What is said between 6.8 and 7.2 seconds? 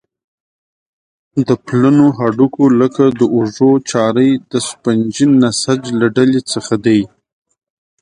دي.